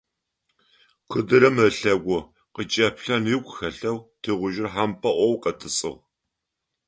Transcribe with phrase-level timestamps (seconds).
[1.09, 2.19] Къыдырым ылъэгу
[2.53, 5.99] къычӀэплъэн ыгу хэлъэу тыгъужъыр хьампӀэloy къэтӀысыгъ.